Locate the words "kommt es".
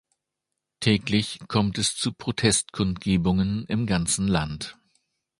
1.47-1.95